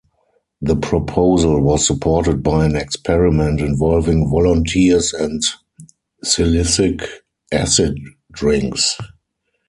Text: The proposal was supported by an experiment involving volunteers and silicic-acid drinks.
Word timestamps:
The 0.63 0.75
proposal 0.75 1.61
was 1.61 1.85
supported 1.85 2.41
by 2.41 2.65
an 2.65 2.75
experiment 2.75 3.59
involving 3.61 4.27
volunteers 4.27 5.13
and 5.13 5.39
silicic-acid 6.25 7.99
drinks. 8.31 8.97